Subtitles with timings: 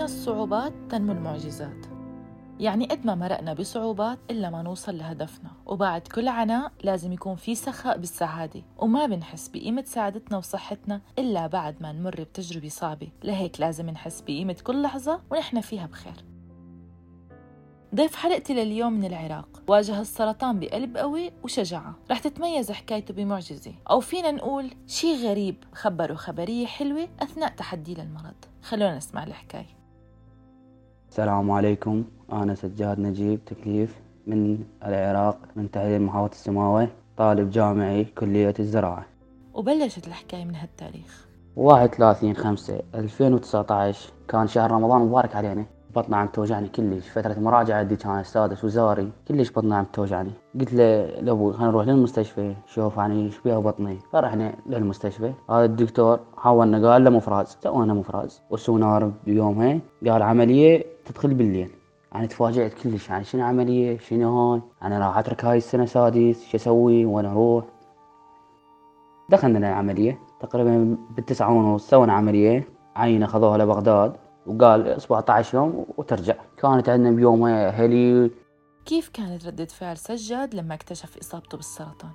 [0.00, 1.86] بين الصعوبات تنمو المعجزات.
[2.60, 5.50] يعني قد ما مرقنا بصعوبات إلا ما نوصل لهدفنا.
[5.66, 8.62] وبعد كل عناء لازم يكون في سخاء بالسعادة.
[8.78, 13.08] وما بنحس بقيمة سعادتنا وصحتنا إلا بعد ما نمر بتجربة صعبة.
[13.24, 16.24] لهيك لازم نحس بقيمة كل لحظة ونحن فيها بخير.
[17.94, 19.62] ضيف حلقتي لليوم من العراق.
[19.68, 21.94] واجه السرطان بقلب قوي وشجاعة.
[22.10, 23.74] رح تتميز حكايته بمعجزة.
[23.90, 28.44] أو فينا نقول شي غريب خبره خبرية حلوة أثناء تحدي للمرض.
[28.62, 29.79] خلونا نسمع الحكاية.
[31.10, 32.04] السلام عليكم.
[32.32, 39.06] أنا سجاد نجيب تكليف من العراق من تحليل محافظة السماوة طالب جامعي كلية الزراعة.
[39.54, 41.26] وبلشت الحكاية من هالتاريخ.
[41.56, 45.64] واحد ثلاثين خمسة ألفين وتسعة عشر كان شهر رمضان مبارك علينا.
[45.96, 47.08] بطني عم توجعني كلش.
[47.08, 51.86] فترة مراجعة عندي كان سادس وزاري كلش بطني عم توجعني قلت له لابوي خلينا نروح
[51.86, 53.98] للمستشفى شوف يعني إيش بيها بطني.
[54.12, 55.32] فرحنا للمستشفى.
[55.50, 57.58] هذا الدكتور حاولنا قال له مفراز.
[57.60, 58.42] سوينا مفراز.
[58.50, 61.70] وسونار بيومها قال عملية تدخل بالليل.
[62.12, 63.10] يعني تفاجأت كلش.
[63.10, 66.44] يعني شنو عملية؟ شنو هاي؟ أنا راح أترك هاي السنة سادس.
[66.44, 67.64] شو أسوي؟ وين أروح؟
[69.28, 72.68] دخلنا العملية تقريبا بالتسعة ونص سوينا عملية.
[72.96, 74.12] عينة خذوها لبغداد.
[74.46, 76.34] وقال 17 يوم وترجع.
[76.56, 78.30] كانت عندنا بيومها هلي
[78.84, 82.10] كيف كانت ردة فعل سجاد لما اكتشف إصابته بالسرطان؟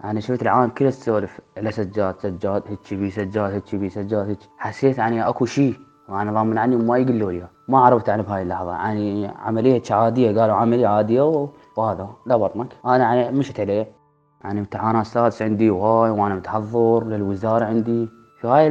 [0.00, 4.38] يعني شفت العالم كله تسولف على سجاد سجاد هيك بي سجاد هيك بي سجاد هيك.
[4.58, 5.74] حسيت يعني أكو شيء
[6.08, 7.48] وأنا ضامن عني وما يقولوا لي.
[7.68, 8.72] ما عرفت يعني بهاي اللحظة.
[8.72, 12.10] يعني عملية عادية قالوا عملية عادية وهذا.
[12.26, 13.92] لا بطنك أنا يعني مشت عليه.
[14.44, 18.08] يعني امتحانات سادس عندي وهاي وأنا متحضر للوزارة عندي.
[18.40, 18.68] في هاي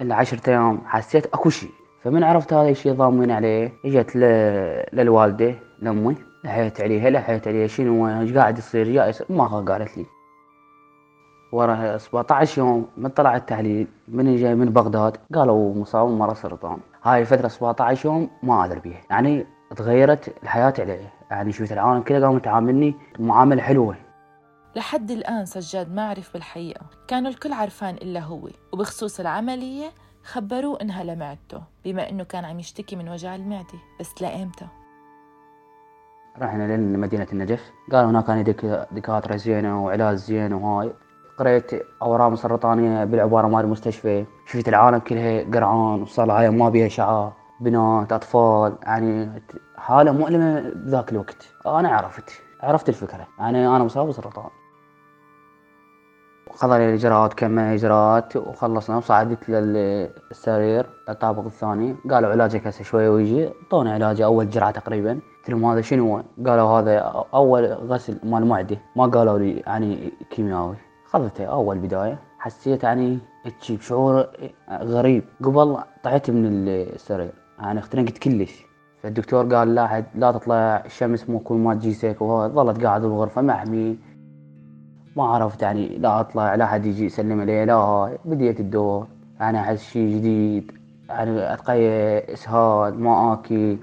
[0.00, 1.70] العشرة أيام حسيت أكو شيء
[2.02, 4.16] فمن عرفت هذا الشيء ضامن عليه إجت
[4.92, 10.06] للوالدة لأمي لحيت عليها لحيت عليها شنو إيش قاعد يصير؟ جاي ما قالت لي.
[11.52, 16.78] ورا 17 يوم من طلع التحليل من جاي من بغداد قالوا مصاب مرض سرطان.
[17.02, 19.00] هاي الفترة 17 يوم ما أدري بيها.
[19.10, 21.12] يعني تغيرت الحياة عليه.
[21.30, 23.96] يعني شفت العالم كله قاموا تعاملني معاملة حلوة.
[24.76, 26.86] لحد الآن سجاد ما عرف بالحقيقة.
[27.08, 29.90] كانوا الكل عرفان إلا هو وبخصوص العملية
[30.26, 34.66] خبروه إنها لمعدته بما إنه كان عم يشتكي من وجع المعدة بس لإمتى؟
[36.38, 37.72] رحنا لمدينة النجف.
[37.92, 38.44] قالوا هناك كان
[38.92, 40.92] دكاترة زينة وعلاج زين وهاي.
[41.38, 41.70] قريت
[42.02, 44.24] أورام سرطانية بالعبارة مال المستشفى.
[44.46, 49.42] شفت العالم كلها قرعان وصلايا ما بيها شعار بنات أطفال يعني
[49.76, 51.48] حالة مؤلمة بذاك الوقت.
[51.66, 53.26] أنا عرفت عرفت الفكرة.
[53.38, 54.50] يعني أنا مصاب بسرطان.
[56.50, 61.96] خضر الإجراءات كم إجراءات وخلصنا وصعدت للسرير الطابق الثاني.
[62.10, 63.48] قالوا علاجك هسه شوية ويجي.
[63.48, 65.12] اعطوني علاجي أول جرعة تقريبا.
[65.12, 66.98] قلت لهم هذا شنو؟ قالوا هذا
[67.34, 70.74] أول غسل مال معدة ما قالوا لي يعني كيميائي.
[71.06, 72.18] خذته أول بداية.
[72.38, 73.18] حسيت يعني
[73.60, 74.26] تجيب شعور
[74.70, 75.24] غريب.
[75.44, 77.32] قبل طلعت من السرير.
[77.58, 78.66] يعني اختنقت كلش.
[79.02, 83.98] فالدكتور قال لا لا تطلع الشمس مو كل ما تجيسك وهو ظلت قاعد بالغرفة محمي
[85.16, 89.06] ما عرفت يعني لا أطلع لا حد يجي يسلم علي لا هاي بديت الدور.
[89.40, 90.72] يعني أحس شيء جديد
[91.08, 93.76] يعني اتقيأ إسهال ما آكل.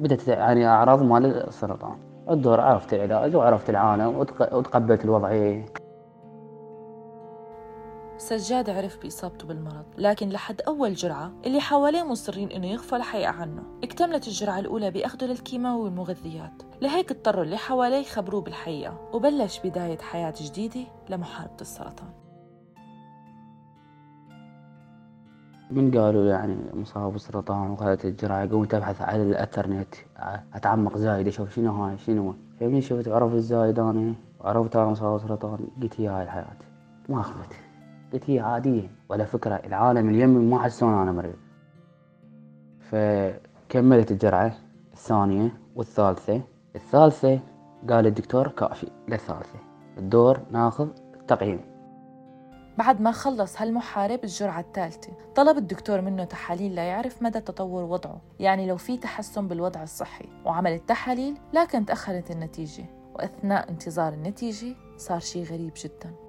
[0.00, 1.96] بدت يعني أعراض مال السرطان.
[2.30, 4.18] الدور عرفت العلاج وعرفت العالم
[4.52, 5.64] وتقبلت الوضعية.
[8.18, 13.62] سجاد عرف بإصابته بالمرض لكن لحد أول جرعة اللي حواليه مصرين إنه يخفى الحقيقة عنه.
[13.84, 20.34] اكتملت الجرعة الأولى بأخذه للكيماوي والمغذيات لهيك اضطروا اللي حواليه يخبروه بالحقيقة وبلش بداية حياة
[20.40, 22.08] جديدة لمحاربة السرطان.
[25.70, 29.94] من قالوا يعني مصاب بالسرطان وخذت الجرعة؟ قمت أبحث على الإنترنت
[30.54, 35.58] أتعمق زايد أشوف شنو هاي شنو؟ فمن شفت عرفت الزايد أنا وعرفت أنا مصاب بالسرطان
[35.82, 36.58] قلت هي هاي الحياة.
[37.08, 37.65] ما خفت
[38.12, 41.36] قلت هي عادية ولا فكرة العالم اليمن ما حسون أنا مريض.
[42.80, 44.54] فكملت الجرعة
[44.92, 46.40] الثانية والثالثة.
[46.76, 47.40] الثالثة
[47.90, 49.58] قال الدكتور كافي للثالثة.
[49.98, 51.60] الدور ناخذ التقييم.
[52.78, 58.20] بعد ما خلص هالمحارب الجرعة الثالثة طلب الدكتور منه تحاليل ليعرف مدى تطور وضعه.
[58.40, 60.28] يعني لو في تحسن بالوضع الصحي.
[60.44, 62.84] وعمل التحاليل لكن تأخرت النتيجة.
[63.14, 66.25] وأثناء انتظار النتيجة صار شي غريب جداً.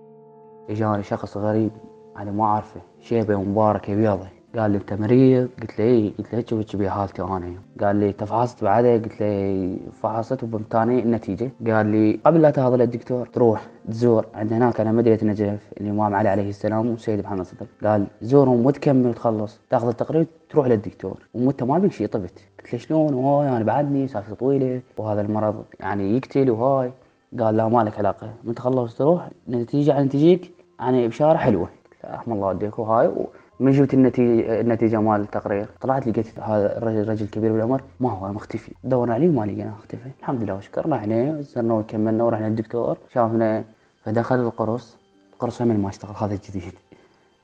[0.69, 1.71] إجاني شخص غريب
[2.17, 2.81] أنا ما أعرفه.
[3.01, 4.27] شيبة مبارك بيضة.
[4.57, 8.09] قال لي أنت مريض؟ قلت له اي قلت له هيك بي حالتي أنا؟ قال لي
[8.09, 8.97] انت فحصت بعدها.
[8.97, 11.51] قلت له فحصت وبامتاني النتيجة.
[11.67, 16.29] قال لي قبل لا تهضر للدكتور تروح تزور عند هناك أنا مدينه النجف الامام علي
[16.29, 19.59] عليه السلام والسيد محمد صدق قال زورهم وتكمل وتخلص.
[19.69, 21.17] تأخذ التقرير تروح للدكتور.
[21.33, 22.39] وأنت ما بك شيء طبت.
[22.59, 26.91] قلت له شلون؟ وهاي أنا بعدني سالفة طويلة وهذا المرض يعني يقتل وهاي.
[27.39, 28.33] قال لا ما لك علاقة.
[28.43, 31.69] من تخلص تروح النتيجه عن تجيك يعني بشارة حلوة.
[32.05, 33.11] رحم الله والديك وهاي
[33.59, 38.33] من جبت النتيجة, النتيجة مال التقرير طلعت لقيت هذا الرجل الرجل كبير بالعمر ما هو
[38.33, 38.71] مختفي.
[38.83, 40.89] دورنا عليه وما لقيناه اختفى الحمد لله وشكر.
[40.89, 43.63] رحنا صرنا وكملنا ورحنا الدكتور شافنا
[44.03, 44.97] فدخل القرص.
[45.33, 46.73] القرص ما اشتغل هذا الجديد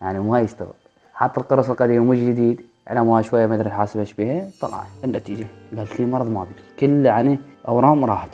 [0.01, 0.74] يعني ما يشتغل.
[1.13, 5.47] حط القرص القديم والجديد على ما شوية ما أدري حاسب إيش بها طلع النتيجة.
[5.77, 6.50] قالت لي مرض ما بي
[6.80, 8.30] كل يعني أورام راحت.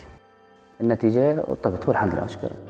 [0.82, 2.69] النتيجة طبت والحمد لله شكرا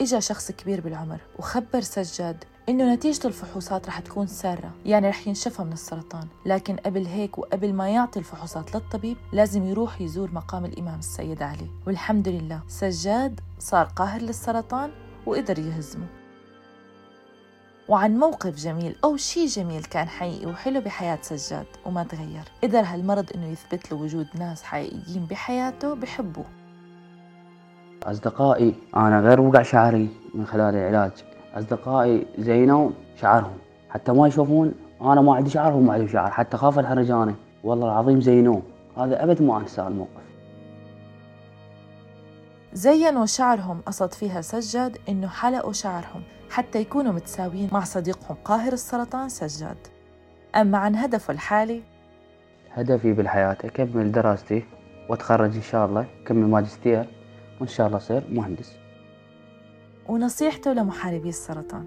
[0.00, 5.62] إجا شخص كبير بالعمر وخبر سجاد إنه نتيجة الفحوصات رح تكون سارة يعني رح ينشفى
[5.62, 6.28] من السرطان.
[6.46, 11.70] لكن قبل هيك وقبل ما يعطي الفحوصات للطبيب لازم يروح يزور مقام الإمام السيد علي.
[11.86, 14.90] والحمد لله سجاد صار قاهر للسرطان
[15.26, 16.06] وقدر يهزمه.
[17.88, 22.44] وعن موقف جميل أو شيء جميل كان حقيقي وحلو بحياة سجاد وما تغير.
[22.62, 26.63] قدر هالمرض إنه يثبت له وجود ناس حقيقيين بحياته بحبوه
[28.04, 31.12] أصدقائي أنا غير وقع شعري من خلال العلاج.
[31.54, 33.58] أصدقائي زينوا شعرهم.
[33.90, 36.30] حتى ما يشوفون أنا ما عندي شعر وهم ما عندهم شعر.
[36.30, 37.34] حتى خاف الحرجانة
[37.64, 38.62] والله العظيم زينوه.
[38.98, 40.24] هذا أبد ما أنسى الموقف.
[42.72, 43.80] زينوا شعرهم.
[43.86, 48.36] قصد فيها سجاد إنه حلقوا شعرهم حتى يكونوا متساويين مع صديقهم.
[48.44, 49.76] قاهر السرطان سجاد.
[50.56, 51.82] أما عن هدفه الحالي؟
[52.72, 54.64] هدفي بالحياة أكمل دراستي
[55.08, 57.06] وأتخرج إن شاء الله أكمل ماجستير.
[57.60, 58.76] وإن شاء الله أصير مهندس.
[60.08, 61.84] ونصيحته لمحاربي السرطان.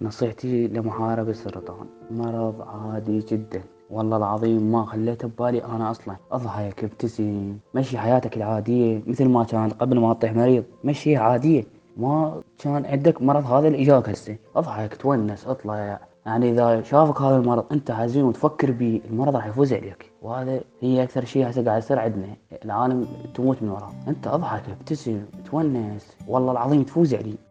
[0.00, 3.62] نصيحتي لمحارب السرطان مرض عادي جدا.
[3.90, 6.16] والله العظيم ما خليته ببالي أنا أصلا.
[6.32, 10.64] اضحك ابتسم مشي حياتك العادية مثل ما كان قبل ما تطيح مريض.
[10.84, 11.64] مشي عادية.
[11.96, 14.36] ما كان عندك مرض هذا اللي اجاك هسه.
[14.56, 16.00] اضحك تونس أطلع.
[16.26, 20.12] يعني إذا شافك هذا المرض أنت حزين وتفكر به المرض راح يفوز عليك.
[20.22, 22.36] وهذا هي أكثر شيء هسه قاعد يصير عندنا.
[22.64, 26.16] العالم تموت من وراه أنت أضحك أبتسم تونس.
[26.28, 27.45] والله العظيم تفوز عليه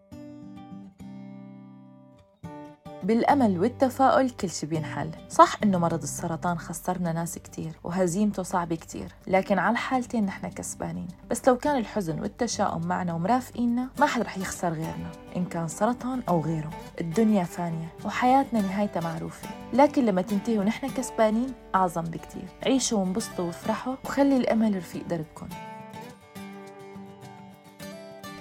[3.06, 5.12] بالأمل والتفاؤل كل شي بينحل.
[5.30, 11.08] صح إنه مرض السرطان خسرنا ناس كتير وهزيمته صعبة كتير لكن على الحالتين نحن كسبانين.
[11.32, 16.24] بس لو كان الحزن والتشاؤم معنا ومرافقيننا ما حد رح يخسر غيرنا إن كان سرطان
[16.30, 16.70] أو غيره.
[17.02, 22.48] الدنيا فانية وحياتنا نهايتها معروفة لكن لما تنتهي ونحن كسبانين أعظم بكتير.
[22.66, 25.48] عيشوا وانبسطوا وافرحوا وخلي الأمل رفيق دربكم.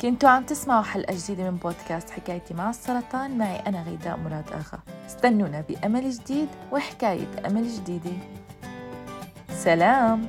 [0.03, 3.39] كنتوا عم تسمعوا حلقة جديدة من بودكاست حكايتي مع السرطان.
[3.39, 8.17] معي أنا غيداء مراد آغا استنونا بأمل جديد وحكاية أمل جديدة.
[9.49, 10.27] سلام!